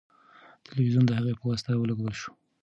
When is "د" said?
1.07-1.11